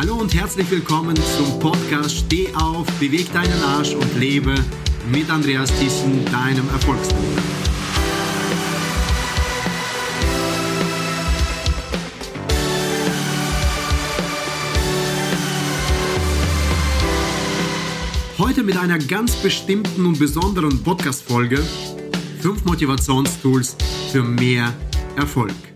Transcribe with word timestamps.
Hallo 0.00 0.14
und 0.14 0.34
herzlich 0.34 0.70
willkommen 0.70 1.14
zum 1.14 1.58
Podcast 1.58 2.16
Steh 2.16 2.48
auf, 2.54 2.86
beweg 2.98 3.30
deinen 3.34 3.62
Arsch 3.62 3.92
und 3.92 4.18
lebe 4.18 4.54
mit 5.12 5.28
Andreas 5.28 5.70
Thyssen, 5.78 6.24
deinem 6.24 6.66
Erfolgstrainer. 6.70 7.42
Heute 18.38 18.62
mit 18.62 18.78
einer 18.78 18.98
ganz 18.98 19.36
bestimmten 19.36 20.06
und 20.06 20.18
besonderen 20.18 20.82
Podcast-Folge: 20.82 21.62
5 22.40 22.64
Motivationstools 22.64 23.76
für 24.10 24.22
mehr 24.22 24.72
Erfolg. 25.16 25.69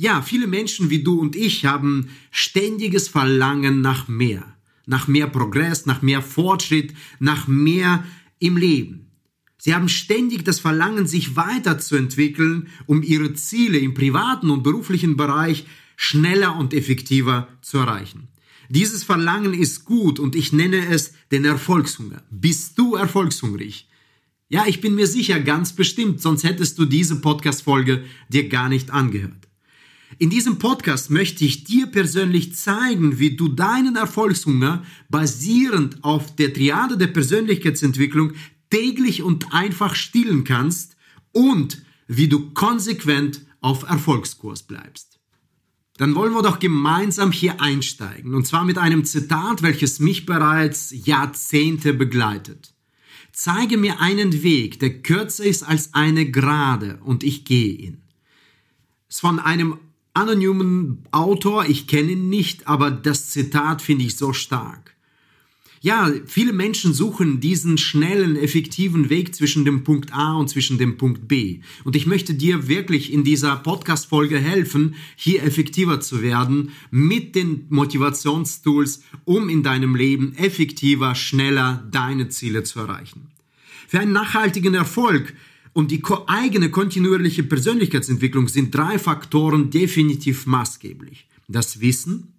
Ja, 0.00 0.22
viele 0.22 0.46
Menschen 0.46 0.88
wie 0.88 1.02
du 1.02 1.20
und 1.20 1.36
ich 1.36 1.66
haben 1.66 2.08
ständiges 2.30 3.06
Verlangen 3.06 3.82
nach 3.82 4.08
mehr. 4.08 4.56
Nach 4.86 5.08
mehr 5.08 5.26
Progress, 5.26 5.84
nach 5.84 6.00
mehr 6.00 6.22
Fortschritt, 6.22 6.94
nach 7.18 7.46
mehr 7.46 8.02
im 8.38 8.56
Leben. 8.56 9.10
Sie 9.58 9.74
haben 9.74 9.90
ständig 9.90 10.42
das 10.42 10.58
Verlangen, 10.58 11.06
sich 11.06 11.36
weiterzuentwickeln, 11.36 12.68
um 12.86 13.02
ihre 13.02 13.34
Ziele 13.34 13.76
im 13.76 13.92
privaten 13.92 14.48
und 14.48 14.62
beruflichen 14.62 15.18
Bereich 15.18 15.66
schneller 15.96 16.56
und 16.56 16.72
effektiver 16.72 17.48
zu 17.60 17.76
erreichen. 17.76 18.28
Dieses 18.70 19.04
Verlangen 19.04 19.52
ist 19.52 19.84
gut 19.84 20.18
und 20.18 20.34
ich 20.34 20.50
nenne 20.50 20.86
es 20.86 21.12
den 21.30 21.44
Erfolgshunger. 21.44 22.22
Bist 22.30 22.78
du 22.78 22.94
erfolgshungrig? 22.94 23.86
Ja, 24.48 24.64
ich 24.66 24.80
bin 24.80 24.94
mir 24.94 25.06
sicher, 25.06 25.40
ganz 25.40 25.74
bestimmt, 25.74 26.22
sonst 26.22 26.44
hättest 26.44 26.78
du 26.78 26.86
diese 26.86 27.20
Podcast-Folge 27.20 28.02
dir 28.30 28.48
gar 28.48 28.70
nicht 28.70 28.90
angehört. 28.92 29.49
In 30.18 30.28
diesem 30.28 30.58
Podcast 30.58 31.10
möchte 31.10 31.44
ich 31.44 31.64
dir 31.64 31.86
persönlich 31.86 32.54
zeigen, 32.54 33.18
wie 33.18 33.36
du 33.36 33.48
deinen 33.48 33.96
Erfolgshunger 33.96 34.84
basierend 35.08 36.02
auf 36.02 36.34
der 36.34 36.52
Triade 36.52 36.98
der 36.98 37.06
Persönlichkeitsentwicklung 37.06 38.32
täglich 38.70 39.22
und 39.22 39.52
einfach 39.52 39.94
stillen 39.94 40.44
kannst 40.44 40.96
und 41.32 41.82
wie 42.08 42.28
du 42.28 42.50
konsequent 42.50 43.42
auf 43.60 43.84
Erfolgskurs 43.84 44.64
bleibst. 44.64 45.20
Dann 45.96 46.14
wollen 46.14 46.32
wir 46.32 46.42
doch 46.42 46.58
gemeinsam 46.58 47.30
hier 47.30 47.60
einsteigen, 47.60 48.34
und 48.34 48.46
zwar 48.46 48.64
mit 48.64 48.78
einem 48.78 49.04
Zitat, 49.04 49.62
welches 49.62 50.00
mich 50.00 50.24
bereits 50.24 50.92
Jahrzehnte 51.04 51.92
begleitet. 51.92 52.74
Zeige 53.32 53.76
mir 53.76 54.00
einen 54.00 54.42
Weg, 54.42 54.80
der 54.80 55.02
kürzer 55.02 55.44
ist 55.44 55.62
als 55.62 55.94
eine 55.94 56.30
Gerade, 56.30 56.98
und 57.04 57.22
ich 57.22 57.44
gehe 57.44 57.74
ihn. 57.74 58.02
Es 59.08 59.16
ist 59.16 59.20
von 59.20 59.38
einem 59.38 59.78
anonymen 60.14 61.02
Autor, 61.10 61.66
ich 61.66 61.86
kenne 61.86 62.12
ihn 62.12 62.28
nicht, 62.28 62.66
aber 62.66 62.90
das 62.90 63.30
Zitat 63.30 63.82
finde 63.82 64.04
ich 64.04 64.16
so 64.16 64.32
stark. 64.32 64.90
Ja, 65.82 66.12
viele 66.26 66.52
Menschen 66.52 66.92
suchen 66.92 67.40
diesen 67.40 67.78
schnellen, 67.78 68.36
effektiven 68.36 69.08
Weg 69.08 69.34
zwischen 69.34 69.64
dem 69.64 69.82
Punkt 69.82 70.12
A 70.12 70.34
und 70.34 70.50
zwischen 70.50 70.76
dem 70.76 70.98
Punkt 70.98 71.26
B. 71.26 71.60
Und 71.84 71.96
ich 71.96 72.06
möchte 72.06 72.34
dir 72.34 72.68
wirklich 72.68 73.10
in 73.10 73.24
dieser 73.24 73.56
Podcast-Folge 73.56 74.38
helfen, 74.38 74.94
hier 75.16 75.42
effektiver 75.42 75.98
zu 76.00 76.20
werden 76.20 76.72
mit 76.90 77.34
den 77.34 77.64
Motivationstools, 77.70 79.02
um 79.24 79.48
in 79.48 79.62
deinem 79.62 79.94
Leben 79.94 80.34
effektiver, 80.36 81.14
schneller 81.14 81.88
deine 81.90 82.28
Ziele 82.28 82.62
zu 82.62 82.80
erreichen. 82.80 83.28
Für 83.88 84.00
einen 84.00 84.12
nachhaltigen 84.12 84.74
Erfolg 84.74 85.32
und 85.72 85.90
die 85.90 86.02
eigene 86.26 86.70
kontinuierliche 86.70 87.42
Persönlichkeitsentwicklung 87.42 88.48
sind 88.48 88.74
drei 88.74 88.98
Faktoren 88.98 89.70
definitiv 89.70 90.46
maßgeblich. 90.46 91.28
Das 91.48 91.80
Wissen, 91.80 92.34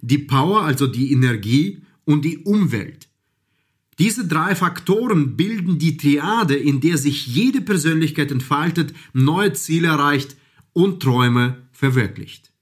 die 0.00 0.18
Power, 0.18 0.62
also 0.62 0.86
die 0.86 1.12
Energie 1.12 1.82
und 2.04 2.24
die 2.24 2.38
Umwelt. 2.38 3.08
Diese 3.98 4.28
drei 4.28 4.54
Faktoren 4.54 5.36
bilden 5.36 5.78
die 5.78 5.96
Triade, 5.96 6.54
in 6.54 6.80
der 6.80 6.98
sich 6.98 7.26
jede 7.26 7.60
Persönlichkeit 7.60 8.30
entfaltet, 8.30 8.94
neue 9.12 9.52
Ziele 9.54 9.88
erreicht 9.88 10.36
und 10.72 11.02
Träume 11.02 11.68
verwirklicht. 11.72 12.52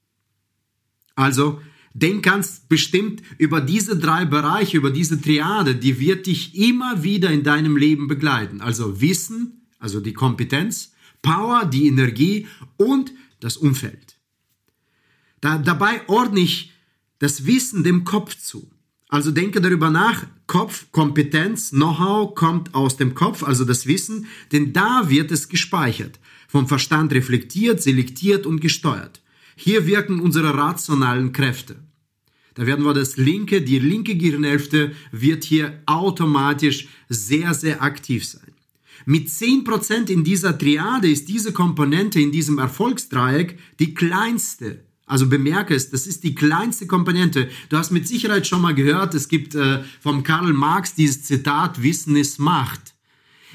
Also, 1.15 1.61
denk 1.93 2.23
ganz 2.23 2.61
bestimmt 2.67 3.21
über 3.37 3.61
diese 3.61 3.97
drei 3.97 4.25
Bereiche, 4.25 4.77
über 4.77 4.91
diese 4.91 5.21
Triade, 5.21 5.75
die 5.75 5.99
wird 5.99 6.27
dich 6.27 6.55
immer 6.55 7.03
wieder 7.03 7.31
in 7.31 7.43
deinem 7.43 7.77
Leben 7.77 8.07
begleiten. 8.07 8.61
Also 8.61 9.01
Wissen, 9.01 9.66
also 9.79 9.99
die 9.99 10.13
Kompetenz, 10.13 10.93
Power, 11.21 11.65
die 11.65 11.87
Energie 11.87 12.47
und 12.77 13.11
das 13.39 13.57
Umfeld. 13.57 14.17
Da, 15.41 15.57
dabei 15.57 16.07
ordne 16.07 16.39
ich 16.39 16.73
das 17.19 17.45
Wissen 17.45 17.83
dem 17.83 18.03
Kopf 18.03 18.35
zu. 18.37 18.69
Also 19.09 19.31
denke 19.31 19.61
darüber 19.61 19.89
nach, 19.89 20.25
Kopf, 20.47 20.91
Kompetenz, 20.91 21.69
Know-how 21.69 22.35
kommt 22.35 22.75
aus 22.75 22.97
dem 22.97 23.15
Kopf, 23.15 23.43
also 23.43 23.63
das 23.63 23.87
Wissen, 23.87 24.27
denn 24.51 24.73
da 24.73 25.09
wird 25.09 25.31
es 25.31 25.47
gespeichert, 25.47 26.19
vom 26.47 26.67
Verstand 26.67 27.13
reflektiert, 27.13 27.81
selektiert 27.81 28.45
und 28.45 28.59
gesteuert. 28.59 29.21
Hier 29.55 29.87
wirken 29.87 30.19
unsere 30.19 30.53
rationalen 30.53 31.31
Kräfte. 31.31 31.77
Da 32.55 32.65
werden 32.65 32.83
wir 32.85 32.93
das 32.93 33.17
linke, 33.17 33.61
die 33.61 33.79
linke 33.79 34.15
Gehirnhälfte 34.15 34.93
wird 35.11 35.43
hier 35.43 35.81
automatisch 35.85 36.87
sehr, 37.07 37.53
sehr 37.53 37.81
aktiv 37.81 38.25
sein. 38.25 38.53
Mit 39.09 39.29
10% 39.29 40.09
in 40.09 40.25
dieser 40.25 40.57
Triade 40.57 41.09
ist 41.09 41.29
diese 41.29 41.53
Komponente 41.53 42.19
in 42.19 42.33
diesem 42.33 42.57
Erfolgsdreieck 42.57 43.57
die 43.79 43.93
kleinste. 43.93 44.83
Also 45.05 45.29
bemerke 45.29 45.73
es, 45.73 45.89
das 45.89 46.07
ist 46.07 46.25
die 46.25 46.35
kleinste 46.35 46.87
Komponente. 46.87 47.49
Du 47.69 47.77
hast 47.77 47.91
mit 47.91 48.05
Sicherheit 48.05 48.47
schon 48.47 48.61
mal 48.61 48.75
gehört, 48.75 49.13
es 49.13 49.29
gibt 49.29 49.55
äh, 49.55 49.81
vom 50.01 50.23
Karl 50.23 50.51
Marx 50.51 50.93
dieses 50.93 51.23
Zitat, 51.23 51.81
Wissen 51.81 52.17
ist 52.17 52.37
Macht. 52.37 52.95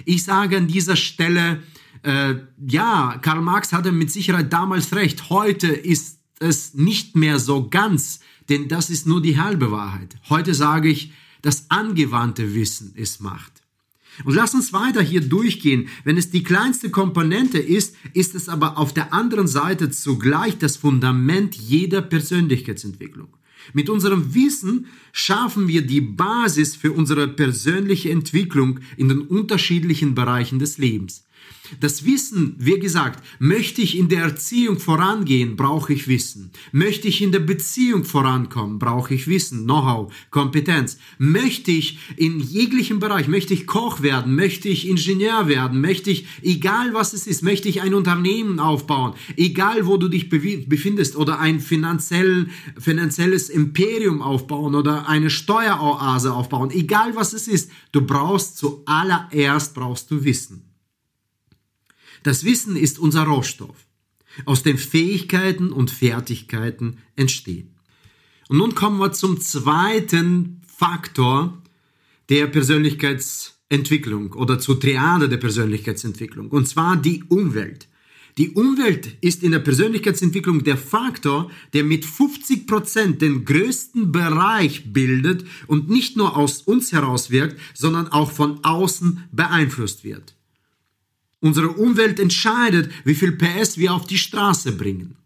Ich 0.07 0.25
sage 0.25 0.57
an 0.57 0.69
dieser 0.69 0.97
Stelle, 0.97 1.63
äh, 2.03 2.37
ja, 2.67 3.19
Karl 3.21 3.43
Marx 3.43 3.75
hatte 3.75 3.93
mit 3.93 4.11
Sicherheit 4.11 4.51
damals 4.55 4.95
recht. 4.95 5.29
Heute 5.29 5.67
ist 5.67 6.21
es 6.39 6.73
nicht 6.73 7.15
mehr 7.15 7.39
so 7.39 7.69
ganz, 7.69 8.21
denn 8.49 8.69
das 8.69 8.89
ist 8.89 9.07
nur 9.07 9.21
die 9.21 9.39
halbe 9.39 9.71
Wahrheit. 9.71 10.17
Heute 10.31 10.55
sage 10.55 10.89
ich, 10.89 11.13
das 11.43 11.71
angewandte 11.71 12.55
Wissen 12.55 12.95
ist 12.95 13.21
Macht. 13.21 13.62
Und 14.25 14.35
lass 14.35 14.55
uns 14.55 14.73
weiter 14.73 15.03
hier 15.03 15.21
durchgehen. 15.21 15.89
Wenn 16.05 16.17
es 16.17 16.31
die 16.31 16.43
kleinste 16.43 16.91
Komponente 16.91 17.59
ist, 17.59 17.97
ist 18.13 18.35
es 18.35 18.49
aber 18.49 18.79
auf 18.79 18.93
der 18.93 19.13
anderen 19.13 19.49
Seite 19.49 19.91
zugleich 19.91 20.59
das 20.59 20.77
Fundament 20.77 21.55
jeder 21.55 22.03
Persönlichkeitsentwicklung. 22.03 23.29
Mit 23.73 23.89
unserem 23.89 24.35
Wissen 24.35 24.87
schaffen 25.13 25.69
wir 25.69 25.83
die 25.83 26.01
Basis 26.01 26.75
für 26.75 26.93
unsere 26.93 27.29
persönliche 27.29 28.11
Entwicklung 28.11 28.81
in 28.97 29.09
den 29.09 29.23
unterschiedlichen 29.23 30.15
Bereichen 30.15 30.59
des 30.59 30.79
Lebens. 30.79 31.25
Das 31.81 32.05
Wissen, 32.05 32.55
wie 32.59 32.79
gesagt, 32.79 33.23
möchte 33.39 33.83
ich 33.83 33.97
in 33.97 34.09
der 34.09 34.23
Erziehung 34.23 34.79
vorangehen, 34.79 35.57
brauche 35.57 35.93
ich 35.93 36.09
Wissen. 36.09 36.51
Möchte 36.73 37.09
ich 37.09 37.23
in 37.23 37.33
der 37.33 37.41
Beziehung 37.41 38.05
vorankommen, 38.05 38.79
brauche 38.79 39.15
ich 39.15 39.27
Wissen, 39.27 39.65
Know-how, 39.65 40.13
Kompetenz. 40.31 40.99
Möchte 41.19 41.71
ich 41.71 41.99
in 42.17 42.41
jeglichem 42.41 43.01
Bereich, 43.01 43.29
möchte 43.29 43.55
ich 43.55 43.67
Koch 43.67 44.03
werden, 44.03 44.35
möchte 44.35 44.69
ich 44.69 44.89
Ingenieur 44.89 45.49
werden, 45.49 45.81
möchte 45.81 46.11
ich, 46.11 46.27
egal 46.43 46.95
was 46.95 47.13
es 47.13 47.27
ist, 47.27 47.43
möchte 47.43 47.69
ich 47.69 47.81
ein 47.81 47.95
Unternehmen 47.95 48.59
aufbauen, 48.59 49.15
egal 49.37 49.87
wo 49.87 49.97
du 49.97 50.09
dich 50.09 50.29
befindest 50.29 51.17
oder 51.17 51.39
ein 51.39 51.61
finanziell, 51.61 52.49
finanzielles 52.79 53.49
Imperium 53.49 54.21
aufbauen 54.21 54.75
oder 54.75 55.09
eine 55.09 55.31
Steueroase 55.31 56.33
aufbauen, 56.33 56.71
egal 56.71 57.15
was 57.17 57.33
es 57.33 57.49
ist, 57.49 57.71
du 57.93 58.03
brauchst 58.03 58.59
zuallererst 58.59 59.75
brauchst 59.75 60.11
du 60.11 60.25
Wissen. 60.25 60.72
Das 62.23 62.45
Wissen 62.45 62.77
ist 62.77 62.99
unser 62.99 63.25
Rohstoff, 63.25 63.87
aus 64.45 64.63
dem 64.63 64.79
Fähigkeiten 64.79 65.73
und 65.73 65.91
Fertigkeiten 65.91 66.99
entstehen. 67.17 67.75
Und 68.49 68.59
nun 68.59 68.75
kommen 68.75 68.99
wir 68.99 69.13
zum 69.13 69.41
zweiten 69.41 70.61
Faktor 70.67 71.63
der 72.29 72.47
Persönlichkeitsentwicklung 72.47 74.33
oder 74.33 74.59
zur 74.59 74.79
Triade 74.79 75.29
der 75.29 75.39
Persönlichkeitsentwicklung, 75.39 76.49
und 76.49 76.69
zwar 76.69 76.97
die 76.97 77.25
Umwelt. 77.25 77.89
Die 78.39 78.51
Umwelt 78.51 79.19
ist 79.21 79.43
in 79.43 79.53
der 79.53 79.59
Persönlichkeitsentwicklung 79.59 80.65
der 80.65 80.79
Faktor, 80.79 81.51
der 81.75 81.85
mit 81.85 82.07
50 82.07 82.67
Prozent 82.67 83.21
den 83.21 83.45
größten 83.45 84.11
Bereich 84.11 84.93
bildet 84.93 85.45
und 85.67 85.91
nicht 85.91 86.17
nur 86.17 86.37
aus 86.37 86.63
uns 86.63 86.93
heraus 86.93 87.31
wirkt, 87.31 87.61
sondern 87.75 88.09
auch 88.09 88.33
von 88.33 88.65
außen 88.65 89.25
beeinflusst 89.33 90.03
wird. 90.03 90.35
Unsere 91.43 91.71
Umwelt 91.71 92.21
entscheidet, 92.21 92.89
wie 93.05 93.17
viel 93.17 93.33
PS 93.33 93.77
wir 93.77 93.93
auf 93.93 94.07
die 94.07 94.17
Straße 94.17 94.71
bringen. 94.73 95.17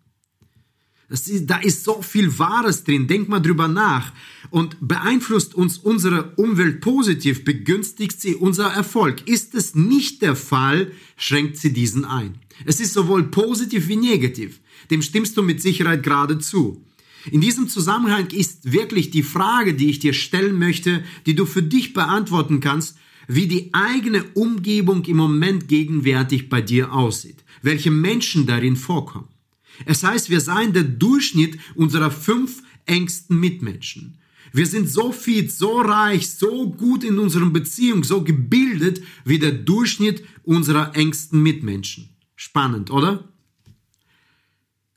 Ist, 1.10 1.30
da 1.44 1.58
ist 1.58 1.84
so 1.84 2.00
viel 2.00 2.38
Wahres 2.38 2.84
drin. 2.84 3.06
Denk 3.06 3.28
mal 3.28 3.40
drüber 3.40 3.68
nach. 3.68 4.12
Und 4.48 4.78
beeinflusst 4.80 5.54
uns 5.54 5.76
unsere 5.76 6.32
Umwelt 6.36 6.80
positiv, 6.80 7.44
begünstigt 7.44 8.18
sie 8.18 8.34
unser 8.34 8.68
Erfolg. 8.68 9.28
Ist 9.28 9.54
es 9.54 9.74
nicht 9.74 10.22
der 10.22 10.36
Fall, 10.36 10.90
schränkt 11.18 11.58
sie 11.58 11.74
diesen 11.74 12.06
ein. 12.06 12.36
Es 12.64 12.80
ist 12.80 12.94
sowohl 12.94 13.24
positiv 13.24 13.86
wie 13.88 13.96
negativ. 13.96 14.60
Dem 14.90 15.02
stimmst 15.02 15.36
du 15.36 15.42
mit 15.42 15.60
Sicherheit 15.60 16.02
gerade 16.02 16.38
zu. 16.38 16.82
In 17.30 17.42
diesem 17.42 17.68
Zusammenhang 17.68 18.28
ist 18.30 18.72
wirklich 18.72 19.10
die 19.10 19.22
Frage, 19.22 19.74
die 19.74 19.90
ich 19.90 19.98
dir 19.98 20.14
stellen 20.14 20.58
möchte, 20.58 21.04
die 21.26 21.34
du 21.34 21.44
für 21.44 21.62
dich 21.62 21.92
beantworten 21.92 22.60
kannst, 22.60 22.96
wie 23.28 23.46
die 23.46 23.72
eigene 23.72 24.24
Umgebung 24.34 25.04
im 25.04 25.16
Moment 25.16 25.68
gegenwärtig 25.68 26.48
bei 26.48 26.60
dir 26.60 26.92
aussieht, 26.92 27.44
welche 27.62 27.90
Menschen 27.90 28.46
darin 28.46 28.76
vorkommen. 28.76 29.28
Es 29.84 30.02
heißt, 30.02 30.30
wir 30.30 30.40
seien 30.40 30.72
der 30.72 30.84
Durchschnitt 30.84 31.58
unserer 31.74 32.10
fünf 32.10 32.62
engsten 32.86 33.38
Mitmenschen. 33.38 34.18
Wir 34.52 34.66
sind 34.66 34.88
so 34.88 35.12
fit, 35.12 35.52
so 35.52 35.80
reich, 35.80 36.30
so 36.30 36.70
gut 36.70 37.04
in 37.04 37.18
unserer 37.18 37.50
Beziehung, 37.50 38.04
so 38.04 38.22
gebildet 38.22 39.02
wie 39.24 39.38
der 39.38 39.52
Durchschnitt 39.52 40.24
unserer 40.44 40.96
engsten 40.96 41.42
Mitmenschen. 41.42 42.08
Spannend, 42.36 42.90
oder? 42.90 43.28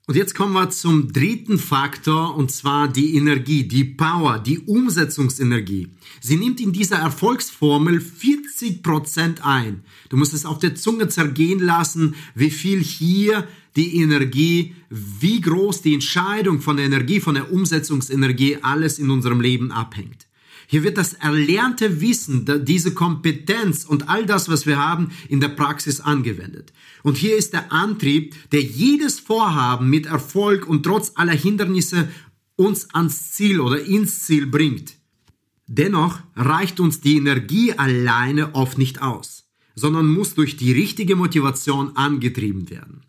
Und 0.09 0.15
jetzt 0.15 0.33
kommen 0.33 0.53
wir 0.53 0.71
zum 0.71 1.13
dritten 1.13 1.59
Faktor, 1.59 2.35
und 2.35 2.49
zwar 2.49 2.87
die 2.87 3.15
Energie, 3.15 3.67
die 3.67 3.83
Power, 3.83 4.39
die 4.39 4.57
Umsetzungsenergie. 4.57 5.89
Sie 6.19 6.35
nimmt 6.35 6.59
in 6.59 6.73
dieser 6.73 6.95
Erfolgsformel 6.95 8.01
40 8.01 8.81
Prozent 8.81 9.45
ein. 9.45 9.83
Du 10.09 10.17
musst 10.17 10.33
es 10.33 10.47
auf 10.47 10.57
der 10.57 10.73
Zunge 10.73 11.09
zergehen 11.09 11.59
lassen, 11.59 12.15
wie 12.33 12.49
viel 12.49 12.81
hier 12.81 13.47
die 13.75 13.97
Energie, 14.01 14.73
wie 14.89 15.41
groß 15.41 15.83
die 15.83 15.93
Entscheidung 15.93 16.59
von 16.59 16.77
der 16.77 16.87
Energie, 16.87 17.19
von 17.19 17.35
der 17.35 17.53
Umsetzungsenergie 17.53 18.57
alles 18.63 18.97
in 18.97 19.11
unserem 19.11 19.41
Leben 19.41 19.71
abhängt. 19.71 20.25
Hier 20.71 20.83
wird 20.83 20.99
das 20.99 21.13
erlernte 21.13 21.99
Wissen, 21.99 22.45
diese 22.63 22.93
Kompetenz 22.93 23.85
und 23.85 24.07
all 24.07 24.27
das, 24.27 24.49
was 24.49 24.67
wir 24.67 24.77
haben, 24.77 25.09
in 25.27 25.39
der 25.39 25.47
Praxis 25.47 25.99
angewendet. 25.99 26.73
Und 27.01 27.17
hier 27.17 27.35
ist 27.35 27.53
der 27.53 27.71
Antrieb, 27.71 28.35
der 28.51 28.61
jedes 28.61 29.19
Vorhaben 29.19 29.89
mit 29.89 30.05
Erfolg 30.05 30.67
und 30.67 30.83
trotz 30.83 31.13
aller 31.15 31.33
Hindernisse 31.33 32.07
uns 32.55 32.93
ans 32.93 33.31
Ziel 33.31 33.61
oder 33.61 33.83
ins 33.83 34.19
Ziel 34.25 34.45
bringt. 34.45 34.93
Dennoch 35.65 36.19
reicht 36.35 36.79
uns 36.79 37.01
die 37.01 37.17
Energie 37.17 37.73
alleine 37.73 38.53
oft 38.53 38.77
nicht 38.77 39.01
aus, 39.01 39.47
sondern 39.73 40.05
muss 40.05 40.35
durch 40.35 40.55
die 40.55 40.71
richtige 40.71 41.15
Motivation 41.15 41.97
angetrieben 41.97 42.69
werden. 42.69 43.01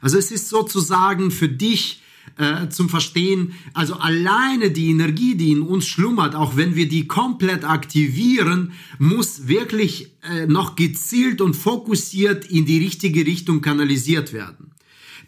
Also 0.00 0.18
es 0.18 0.32
ist 0.32 0.48
sozusagen 0.48 1.30
für 1.30 1.48
dich 1.48 2.02
äh, 2.36 2.68
zum 2.68 2.88
Verstehen. 2.88 3.54
Also 3.74 3.94
alleine 3.94 4.70
die 4.70 4.90
Energie, 4.90 5.34
die 5.34 5.52
in 5.52 5.62
uns 5.62 5.86
schlummert, 5.86 6.34
auch 6.34 6.56
wenn 6.56 6.74
wir 6.74 6.88
die 6.88 7.06
komplett 7.06 7.64
aktivieren, 7.64 8.72
muss 8.98 9.46
wirklich 9.48 10.10
äh, 10.22 10.46
noch 10.46 10.76
gezielt 10.76 11.40
und 11.40 11.54
fokussiert 11.54 12.46
in 12.46 12.66
die 12.66 12.78
richtige 12.78 13.26
Richtung 13.26 13.60
kanalisiert 13.60 14.32
werden. 14.32 14.74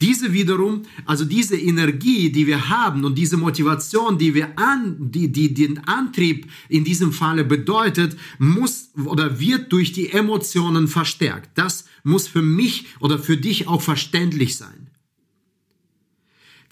Diese 0.01 0.33
wiederum, 0.33 0.83
also 1.07 1.25
diese 1.25 1.57
Energie, 1.57 2.31
die 2.31 2.47
wir 2.47 2.69
haben 2.69 3.05
und 3.05 3.17
diese 3.17 3.37
Motivation, 3.37 4.19
die 4.19 4.35
wir 4.35 4.59
an, 4.59 4.97
die, 4.99 5.33
die 5.33 5.55
den 5.55 5.79
Antrieb 5.87 6.47
in 6.69 6.85
diesem 6.85 7.13
Falle 7.13 7.45
bedeutet, 7.45 8.17
muss 8.39 8.91
oder 9.05 9.41
wird 9.41 9.73
durch 9.73 9.93
die 9.93 10.11
Emotionen 10.11 10.89
verstärkt. 10.89 11.51
Das 11.55 11.87
muss 12.05 12.29
für 12.29 12.43
mich 12.43 12.87
oder 13.01 13.19
für 13.19 13.37
dich 13.37 13.69
auch 13.69 13.83
verständlich 13.83 14.57
sein. 14.57 14.86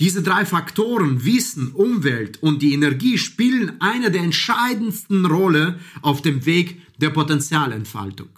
Diese 0.01 0.23
drei 0.23 0.45
Faktoren, 0.45 1.25
Wissen, 1.25 1.73
Umwelt 1.73 2.43
und 2.43 2.63
die 2.63 2.75
Energie, 2.75 3.19
spielen 3.19 3.81
eine 3.81 4.11
der 4.11 4.23
entscheidendsten 4.23 5.25
Rolle 5.27 5.79
auf 6.03 6.21
dem 6.23 6.47
Weg 6.47 6.81
der 6.99 7.11
Potenzialentfaltung. 7.11 8.29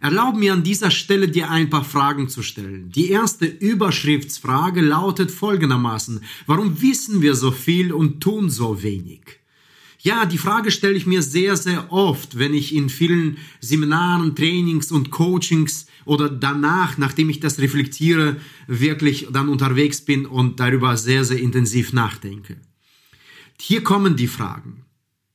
Erlaub 0.00 0.36
mir 0.36 0.52
an 0.52 0.62
dieser 0.62 0.92
Stelle 0.92 1.28
dir 1.28 1.50
ein 1.50 1.70
paar 1.70 1.84
Fragen 1.84 2.28
zu 2.28 2.42
stellen. 2.42 2.90
Die 2.92 3.10
erste 3.10 3.46
Überschriftsfrage 3.46 4.80
lautet 4.80 5.30
folgendermaßen, 5.30 6.20
warum 6.46 6.80
wissen 6.80 7.20
wir 7.20 7.34
so 7.34 7.50
viel 7.50 7.92
und 7.92 8.20
tun 8.20 8.48
so 8.48 8.82
wenig? 8.82 9.40
Ja, 10.00 10.24
die 10.26 10.38
Frage 10.38 10.70
stelle 10.70 10.94
ich 10.94 11.06
mir 11.06 11.22
sehr, 11.22 11.56
sehr 11.56 11.92
oft, 11.92 12.38
wenn 12.38 12.54
ich 12.54 12.72
in 12.72 12.88
vielen 12.88 13.38
Seminaren, 13.60 14.36
Trainings 14.36 14.92
und 14.92 15.10
Coachings 15.10 15.87
oder 16.08 16.30
danach, 16.30 16.96
nachdem 16.96 17.28
ich 17.28 17.38
das 17.38 17.58
reflektiere, 17.58 18.36
wirklich 18.66 19.28
dann 19.30 19.48
unterwegs 19.48 20.00
bin 20.00 20.24
und 20.24 20.58
darüber 20.58 20.96
sehr, 20.96 21.24
sehr 21.24 21.38
intensiv 21.38 21.92
nachdenke. 21.92 22.56
Hier 23.60 23.84
kommen 23.84 24.16
die 24.16 24.26
Fragen. 24.26 24.84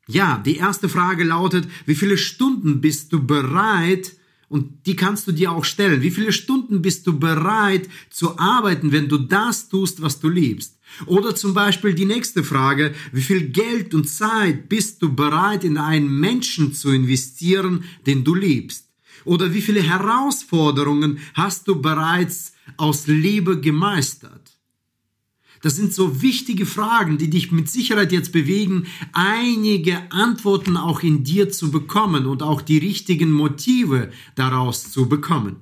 Ja, 0.08 0.42
die 0.44 0.58
erste 0.58 0.90
Frage 0.90 1.24
lautet, 1.24 1.68
wie 1.86 1.96
viele 1.96 2.18
Stunden 2.18 2.82
bist 2.82 3.14
du 3.14 3.26
bereit, 3.26 4.16
und 4.50 4.86
die 4.86 4.96
kannst 4.96 5.28
du 5.28 5.32
dir 5.32 5.52
auch 5.52 5.66
stellen, 5.66 6.04
wie 6.04 6.12
viele 6.12 6.32
Stunden 6.32 6.82
bist 6.82 7.08
du 7.08 7.18
bereit 7.18 7.90
zu 8.10 8.38
arbeiten, 8.38 8.92
wenn 8.92 9.10
du 9.10 9.18
das 9.18 9.68
tust, 9.70 10.02
was 10.02 10.20
du 10.20 10.30
liebst? 10.30 10.78
Oder 11.08 11.36
zum 11.36 11.56
Beispiel 11.56 11.96
die 11.96 12.06
nächste 12.06 12.44
Frage, 12.44 12.94
wie 13.12 13.22
viel 13.22 13.50
Geld 13.50 13.96
und 13.96 14.08
Zeit 14.08 14.70
bist 14.70 15.02
du 15.02 15.16
bereit 15.16 15.64
in 15.64 15.78
einen 15.78 16.20
Menschen 16.20 16.74
zu 16.74 16.92
investieren, 16.92 17.84
den 18.06 18.24
du 18.24 18.36
liebst? 18.36 18.93
Oder 19.26 19.54
wie 19.54 19.62
viele 19.62 19.82
Herausforderungen 19.82 21.20
hast 21.34 21.68
du 21.68 21.82
bereits 21.82 22.54
aus 22.78 23.08
Liebe 23.08 23.60
gemeistert? 23.60 24.54
Das 25.64 25.78
sind 25.78 25.94
so 25.94 26.22
wichtige 26.22 26.66
Fragen, 26.66 27.18
die 27.18 27.30
dich 27.30 27.54
mit 27.54 27.70
Sicherheit 27.70 28.12
jetzt 28.12 28.34
bewegen, 28.34 28.86
einige 29.14 30.12
Antworten 30.12 30.76
auch 30.76 31.04
in 31.04 31.24
dir 31.24 31.50
zu 31.50 31.72
bekommen 31.72 32.26
und 32.26 32.44
auch 32.44 32.62
die 32.62 32.80
richtigen 32.80 33.32
Motive 33.32 34.12
daraus 34.36 34.92
zu 34.92 35.08
bekommen. 35.08 35.62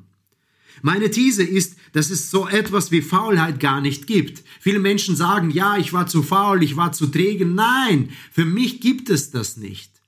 Meine 0.81 1.11
These 1.11 1.43
ist, 1.43 1.75
dass 1.93 2.09
es 2.09 2.31
so 2.31 2.47
etwas 2.47 2.91
wie 2.91 3.03
Faulheit 3.03 3.59
gar 3.59 3.79
nicht 3.79 4.07
gibt. 4.07 4.43
Viele 4.59 4.79
Menschen 4.79 5.15
sagen, 5.15 5.51
ja, 5.51 5.77
ich 5.77 5.93
war 5.93 6.07
zu 6.07 6.23
faul, 6.23 6.63
ich 6.63 6.75
war 6.75 6.91
zu 6.93 7.05
träge. 7.05 7.45
Nein, 7.45 8.09
für 8.31 8.45
mich 8.45 8.81
gibt 8.81 9.11
es 9.11 9.29
das 9.29 9.57
nicht. 9.57 10.00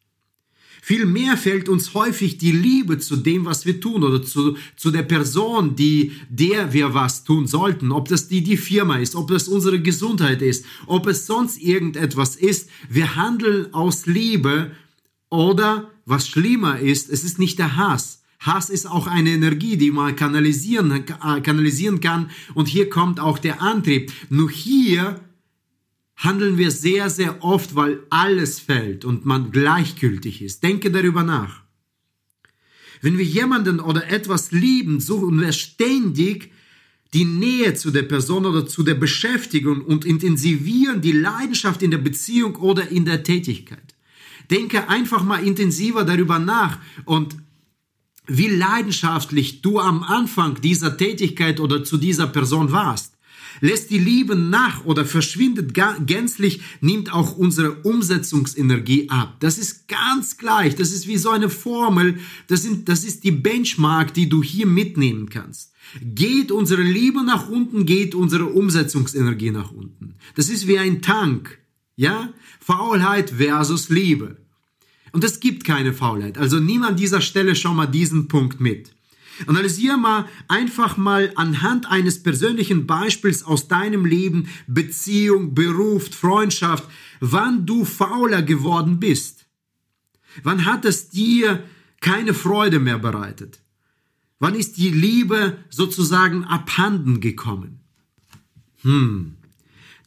Vielmehr 0.85 1.37
fällt 1.37 1.69
uns 1.69 1.93
häufig 1.93 2.39
die 2.39 2.51
Liebe 2.51 2.97
zu 2.99 3.15
dem, 3.15 3.45
was 3.45 3.65
wir 3.65 3.79
tun 3.79 4.03
oder 4.03 4.21
zu, 4.21 4.57
zu 4.75 4.91
der 4.91 5.03
Person, 5.03 5.77
die, 5.77 6.11
der 6.27 6.73
wir 6.73 6.93
was 6.93 7.23
tun 7.23 7.47
sollten. 7.47 7.93
Ob 7.93 8.09
das 8.09 8.27
die, 8.27 8.43
die 8.43 8.57
Firma 8.57 8.97
ist, 8.97 9.15
ob 9.15 9.29
das 9.29 9.47
unsere 9.47 9.81
Gesundheit 9.81 10.41
ist, 10.41 10.65
ob 10.85 11.07
es 11.07 11.25
sonst 11.25 11.61
irgendetwas 11.61 12.35
ist. 12.35 12.69
Wir 12.89 13.15
handeln 13.15 13.73
aus 13.73 14.07
Liebe 14.07 14.71
oder 15.29 15.89
was 16.05 16.27
schlimmer 16.27 16.77
ist, 16.77 17.09
es 17.09 17.23
ist 17.23 17.39
nicht 17.39 17.59
der 17.59 17.77
Hass. 17.77 18.21
Hass 18.39 18.69
ist 18.69 18.85
auch 18.85 19.07
eine 19.07 19.29
Energie, 19.29 19.77
die 19.77 19.91
man 19.91 20.17
kanalisieren, 20.17 20.91
äh, 20.91 21.39
kanalisieren 21.39 22.01
kann. 22.01 22.29
Und 22.55 22.67
hier 22.67 22.89
kommt 22.89 23.21
auch 23.21 23.39
der 23.39 23.61
Antrieb. 23.61 24.11
Nur 24.29 24.51
hier 24.51 25.21
handeln 26.23 26.57
wir 26.57 26.71
sehr, 26.71 27.09
sehr 27.09 27.43
oft, 27.43 27.75
weil 27.75 27.99
alles 28.09 28.59
fällt 28.59 29.03
und 29.03 29.25
man 29.25 29.51
gleichgültig 29.51 30.41
ist. 30.41 30.63
Denke 30.63 30.89
darüber 30.89 31.23
nach. 31.23 31.61
Wenn 33.01 33.17
wir 33.17 33.25
jemanden 33.25 33.81
oder 33.81 34.09
etwas 34.09 34.51
lieben, 34.51 35.01
suchen 35.01 35.41
wir 35.41 35.51
ständig 35.51 36.51
die 37.13 37.25
Nähe 37.25 37.73
zu 37.73 37.91
der 37.91 38.03
Person 38.03 38.45
oder 38.45 38.65
zu 38.65 38.83
der 38.83 38.95
Beschäftigung 38.95 39.81
und 39.81 40.05
intensivieren 40.05 41.01
die 41.01 41.11
Leidenschaft 41.11 41.83
in 41.83 41.91
der 41.91 41.97
Beziehung 41.97 42.55
oder 42.55 42.89
in 42.89 43.03
der 43.03 43.23
Tätigkeit. 43.23 43.93
Denke 44.49 44.89
einfach 44.89 45.23
mal 45.23 45.45
intensiver 45.45 46.05
darüber 46.05 46.39
nach 46.39 46.79
und 47.03 47.35
wie 48.25 48.47
leidenschaftlich 48.47 49.61
du 49.61 49.79
am 49.79 50.01
Anfang 50.03 50.61
dieser 50.61 50.95
Tätigkeit 50.95 51.59
oder 51.59 51.83
zu 51.83 51.97
dieser 51.97 52.27
Person 52.27 52.71
warst 52.71 53.12
lässt 53.61 53.89
die 53.89 53.99
Liebe 53.99 54.35
nach 54.35 54.85
oder 54.85 55.05
verschwindet 55.05 55.73
gänzlich, 55.73 56.61
nimmt 56.81 57.13
auch 57.13 57.37
unsere 57.37 57.73
Umsetzungsenergie 57.83 59.09
ab. 59.09 59.37
Das 59.39 59.57
ist 59.57 59.87
ganz 59.87 60.37
gleich. 60.37 60.75
Das 60.75 60.91
ist 60.91 61.07
wie 61.07 61.17
so 61.17 61.29
eine 61.29 61.49
Formel. 61.49 62.19
Das, 62.47 62.63
sind, 62.63 62.89
das 62.89 63.03
ist 63.03 63.23
die 63.23 63.31
Benchmark, 63.31 64.13
die 64.13 64.29
du 64.29 64.43
hier 64.43 64.67
mitnehmen 64.67 65.29
kannst. 65.29 65.73
Geht 66.01 66.51
unsere 66.51 66.81
Liebe 66.81 67.23
nach 67.23 67.49
unten, 67.49 67.85
geht 67.85 68.15
unsere 68.15 68.45
Umsetzungsenergie 68.45 69.51
nach 69.51 69.71
unten. 69.71 70.15
Das 70.35 70.49
ist 70.49 70.67
wie 70.67 70.79
ein 70.79 71.01
Tank. 71.01 71.59
Ja? 71.95 72.33
Faulheit 72.59 73.31
versus 73.31 73.89
Liebe. 73.89 74.37
Und 75.11 75.23
es 75.23 75.39
gibt 75.39 75.63
keine 75.63 75.93
Faulheit. 75.93 76.37
Also 76.37 76.59
nimm 76.59 76.83
an 76.83 76.95
dieser 76.95 77.21
Stelle 77.21 77.55
schon 77.55 77.75
mal 77.75 77.85
diesen 77.85 78.27
Punkt 78.27 78.59
mit. 78.59 78.93
Analysiere 79.47 79.97
mal 79.97 80.27
einfach 80.47 80.97
mal 80.97 81.31
anhand 81.35 81.89
eines 81.89 82.21
persönlichen 82.23 82.87
Beispiels 82.87 83.43
aus 83.43 83.67
deinem 83.67 84.05
Leben, 84.05 84.47
Beziehung, 84.67 85.53
Beruf, 85.53 86.09
Freundschaft, 86.13 86.87
wann 87.19 87.65
du 87.65 87.85
fauler 87.85 88.41
geworden 88.41 88.99
bist. 88.99 89.45
Wann 90.43 90.65
hat 90.65 90.85
es 90.85 91.09
dir 91.09 91.63
keine 92.01 92.33
Freude 92.33 92.79
mehr 92.79 92.99
bereitet? 92.99 93.59
Wann 94.39 94.55
ist 94.55 94.77
die 94.77 94.89
Liebe 94.89 95.57
sozusagen 95.69 96.43
abhanden 96.43 97.21
gekommen? 97.21 97.79
Hm. 98.81 99.35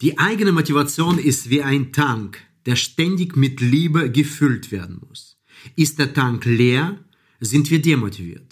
Die 0.01 0.19
eigene 0.19 0.51
Motivation 0.51 1.17
ist 1.17 1.49
wie 1.49 1.63
ein 1.63 1.91
Tank, 1.91 2.39
der 2.67 2.75
ständig 2.75 3.35
mit 3.35 3.61
Liebe 3.61 4.11
gefüllt 4.11 4.71
werden 4.71 5.01
muss. 5.07 5.39
Ist 5.75 5.97
der 5.97 6.13
Tank 6.13 6.45
leer, 6.45 6.99
sind 7.39 7.71
wir 7.71 7.81
demotiviert. 7.81 8.46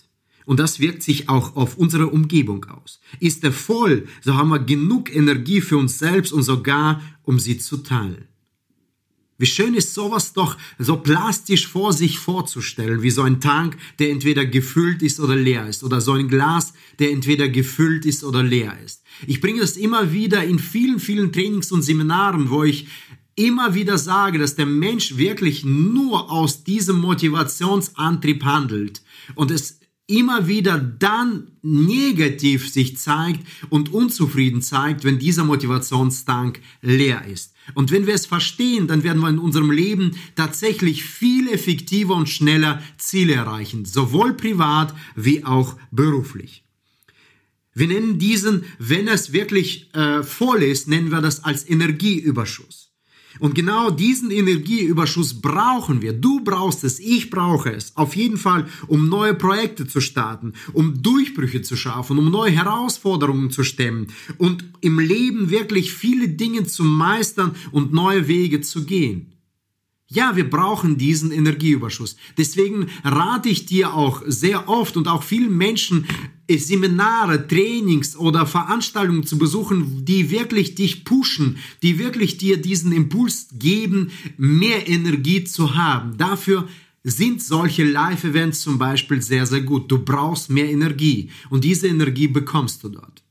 Und 0.45 0.59
das 0.59 0.79
wirkt 0.79 1.03
sich 1.03 1.27
auch 1.27 1.55
auf 1.55 1.77
unsere 1.77 2.07
Umgebung 2.07 2.65
aus. 2.65 2.99
Ist 3.19 3.43
er 3.43 3.51
voll, 3.51 4.07
so 4.21 4.35
haben 4.35 4.49
wir 4.49 4.59
genug 4.59 5.13
Energie 5.13 5.61
für 5.61 5.77
uns 5.77 5.97
selbst 5.97 6.31
und 6.31 6.43
sogar, 6.43 7.01
um 7.23 7.39
sie 7.39 7.57
zu 7.57 7.77
teilen. 7.77 8.27
Wie 9.37 9.45
schön 9.45 9.73
ist 9.73 9.93
sowas 9.93 10.31
doch 10.31 10.57
so 10.79 10.95
plastisch 10.95 11.67
vor 11.67 11.91
sich 11.91 12.19
vorzustellen, 12.19 13.01
wie 13.01 13.09
so 13.09 13.21
ein 13.23 13.41
Tank, 13.41 13.75
der 13.99 14.11
entweder 14.11 14.45
gefüllt 14.45 15.01
ist 15.01 15.19
oder 15.19 15.35
leer 15.35 15.67
ist, 15.67 15.83
oder 15.83 15.99
so 15.99 16.13
ein 16.13 16.29
Glas, 16.29 16.73
der 16.99 17.11
entweder 17.11 17.49
gefüllt 17.49 18.05
ist 18.05 18.23
oder 18.23 18.43
leer 18.43 18.77
ist. 18.85 19.03
Ich 19.27 19.41
bringe 19.41 19.59
das 19.59 19.75
immer 19.75 20.13
wieder 20.13 20.45
in 20.45 20.57
vielen, 20.57 21.01
vielen 21.01 21.33
Trainings 21.33 21.73
und 21.73 21.81
Seminaren, 21.81 22.49
wo 22.49 22.63
ich 22.63 22.87
immer 23.35 23.75
wieder 23.75 23.97
sage, 23.97 24.39
dass 24.39 24.55
der 24.55 24.65
Mensch 24.65 25.17
wirklich 25.17 25.65
nur 25.65 26.31
aus 26.31 26.63
diesem 26.63 26.99
Motivationsantrieb 26.99 28.45
handelt 28.45 29.01
und 29.35 29.51
es 29.51 29.81
immer 30.07 30.47
wieder 30.47 30.77
dann 30.77 31.51
negativ 31.61 32.71
sich 32.71 32.97
zeigt 32.97 33.45
und 33.69 33.91
unzufrieden 33.91 34.61
zeigt, 34.61 35.03
wenn 35.03 35.17
dieser 35.17 35.43
Motivationstank 35.43 36.61
leer 36.81 37.25
ist. 37.25 37.53
Und 37.73 37.91
wenn 37.91 38.05
wir 38.05 38.13
es 38.13 38.27
verstehen, 38.27 38.87
dann 38.87 39.03
werden 39.03 39.21
wir 39.21 39.29
in 39.29 39.39
unserem 39.39 39.71
Leben 39.71 40.11
tatsächlich 40.35 41.03
viel 41.03 41.47
effektiver 41.47 42.15
und 42.15 42.29
schneller 42.29 42.83
Ziele 42.97 43.33
erreichen, 43.33 43.85
sowohl 43.85 44.33
privat 44.33 44.93
wie 45.15 45.43
auch 45.43 45.75
beruflich. 45.91 46.63
Wir 47.73 47.87
nennen 47.87 48.19
diesen, 48.19 48.63
wenn 48.77 49.07
es 49.07 49.33
wirklich 49.33 49.93
äh, 49.93 50.23
voll 50.23 50.63
ist, 50.63 50.87
nennen 50.87 51.11
wir 51.11 51.21
das 51.21 51.43
als 51.43 51.67
Energieüberschuss. 51.67 52.94
Und 53.39 53.55
genau 53.55 53.91
diesen 53.91 54.31
Energieüberschuss 54.31 55.41
brauchen 55.41 56.01
wir. 56.01 56.13
Du 56.13 56.43
brauchst 56.43 56.83
es, 56.83 56.99
ich 56.99 57.29
brauche 57.29 57.71
es. 57.73 57.95
Auf 57.95 58.15
jeden 58.15 58.37
Fall, 58.37 58.67
um 58.87 59.09
neue 59.09 59.33
Projekte 59.33 59.87
zu 59.87 60.01
starten, 60.01 60.53
um 60.73 61.01
Durchbrüche 61.01 61.61
zu 61.61 61.75
schaffen, 61.75 62.17
um 62.17 62.31
neue 62.31 62.51
Herausforderungen 62.51 63.51
zu 63.51 63.63
stemmen 63.63 64.07
und 64.37 64.65
im 64.81 64.99
Leben 64.99 65.49
wirklich 65.49 65.93
viele 65.93 66.29
Dinge 66.29 66.65
zu 66.65 66.83
meistern 66.83 67.55
und 67.71 67.93
neue 67.93 68.27
Wege 68.27 68.61
zu 68.61 68.85
gehen. 68.85 69.34
Ja, 70.07 70.35
wir 70.35 70.47
brauchen 70.47 70.97
diesen 70.97 71.31
Energieüberschuss. 71.31 72.15
Deswegen 72.37 72.87
rate 73.03 73.49
ich 73.49 73.65
dir 73.65 73.95
auch 73.95 74.21
sehr 74.27 74.69
oft 74.69 74.97
und 74.97 75.07
auch 75.07 75.23
vielen 75.23 75.57
Menschen, 75.57 76.05
äh, 76.47 76.57
Seminare, 76.57 77.47
Trainings 77.47 78.15
oder 78.15 78.45
Veranstaltungen 78.45 79.25
zu 79.25 79.39
besuchen, 79.39 80.05
die 80.05 80.29
wirklich 80.29 80.75
dich 80.75 81.05
pushen, 81.05 81.57
die 81.81 81.97
wirklich 81.97 82.37
dir 82.37 82.57
diesen 82.57 82.91
Impuls 82.91 83.47
geben, 83.53 84.11
mehr 84.37 84.87
Energie 84.87 85.43
zu 85.43 85.75
haben. 85.75 86.17
Dafür 86.17 86.67
sind 87.03 87.41
solche 87.41 87.83
Live-Events 87.83 88.61
zum 88.61 88.77
Beispiel 88.77 89.23
sehr, 89.23 89.47
sehr 89.47 89.61
gut. 89.61 89.91
Du 89.91 89.99
brauchst 89.99 90.51
mehr 90.51 90.69
Energie 90.69 91.31
und 91.49 91.63
diese 91.63 91.87
Energie 91.87 92.27
bekommst 92.27 92.83
du 92.83 92.89
dort. 92.89 93.23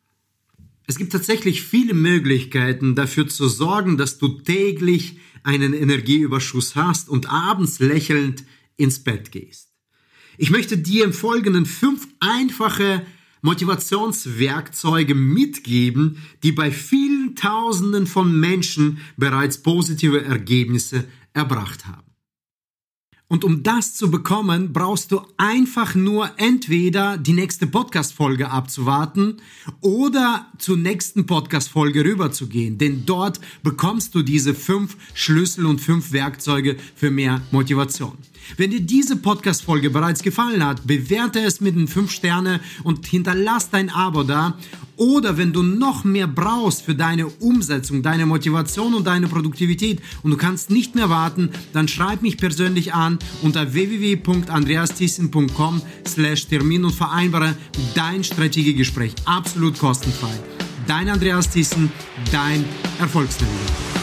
Es 0.87 0.99
gibt 0.99 1.13
tatsächlich 1.13 1.63
viele 1.63 1.95
Möglichkeiten 1.95 2.95
dafür 2.95 3.29
zu 3.29 3.49
sorgen, 3.49 3.97
dass 3.97 4.19
du 4.19 4.29
täglich 4.29 5.19
einen 5.45 5.73
Energieüberschuss 5.73 6.75
hast 6.75 7.09
und 7.09 7.31
abends 7.31 7.79
lächelnd 7.79 8.45
ins 8.77 9.05
Bett 9.05 9.31
gehst. 9.31 9.71
Ich 10.37 10.51
möchte 10.51 10.77
dir 10.77 11.05
im 11.05 11.13
Folgenden 11.13 11.65
fünf 11.65 12.09
einfache 12.19 13.07
Motivationswerkzeuge 13.43 15.15
mitgeben, 15.15 16.19
die 16.43 16.53
bei 16.53 16.71
vielen 16.71 17.37
Tausenden 17.37 18.07
von 18.07 18.41
Menschen 18.41 18.99
bereits 19.17 19.63
positive 19.63 20.25
Ergebnisse 20.25 21.05
erbracht 21.35 21.87
haben. 21.87 22.14
Und 23.27 23.43
um 23.43 23.63
das 23.63 23.95
zu 23.95 24.11
bekommen, 24.11 24.73
brauchst 24.73 25.11
du 25.11 25.23
einfach 25.39 25.95
nur 25.95 26.31
entweder 26.37 27.17
die 27.17 27.33
nächste 27.33 27.67
Podcast-Folge 27.67 28.51
abzuwarten 28.51 29.39
oder 29.81 30.47
zur 30.59 30.77
nächsten 30.77 31.25
Podcast-Folge 31.25 32.05
rüberzugehen. 32.05 32.77
Denn 32.77 33.07
dort 33.07 33.41
bekommst 33.63 34.15
du 34.15 34.23
diese 34.23 34.55
fünf 34.55 34.97
Schlüssel 35.15 35.65
und 35.65 35.81
fünf 35.81 36.13
Werkzeuge 36.13 36.77
für 36.95 37.11
mehr 37.11 37.41
Motivation. 37.51 38.19
Wenn 38.57 38.71
dir 38.71 38.81
diese 38.81 39.17
Podcast-Folge 39.17 39.91
bereits 39.91 40.23
gefallen 40.23 40.65
hat, 40.65 40.87
bewerte 40.87 41.41
es 41.41 41.61
mit 41.61 41.77
den 41.77 41.89
5 41.89 42.11
Sterne 42.11 42.61
und 42.83 43.07
hinterlass 43.07 43.69
dein 43.71 43.91
Abo 43.91 44.23
da. 44.23 44.57
Oder 44.97 45.37
wenn 45.37 45.53
du 45.53 45.63
noch 45.63 46.05
mehr 46.05 46.29
brauchst 46.29 46.83
für 46.83 46.95
deine 46.95 47.27
Umsetzung, 47.27 48.03
deine 48.03 48.27
Motivation 48.27 48.95
und 48.95 49.07
deine 49.07 49.27
Produktivität 49.27 50.01
und 50.23 50.31
du 50.31 50.37
kannst 50.37 50.71
nicht 50.71 50.95
mehr 50.95 51.11
warten, 51.11 51.51
dann 51.73 51.89
schreib 51.89 52.23
mich 52.23 52.39
persönlich 52.39 52.95
an 52.95 53.19
unter 53.43 53.75
www.andreasthiessen.com 53.75 55.83
slash 56.07 56.47
Termin 56.47 56.85
und 56.85 56.93
vereinbare 56.93 57.57
dein 57.95 58.23
Strategiegespräch 58.23 59.15
absolut 59.25 59.77
kostenfrei. 59.79 60.39
Dein 60.87 61.09
Andreas 61.09 61.51
Thiessen, 61.51 61.91
dein 62.31 62.65
Erfolgsnavigator. 63.01 63.94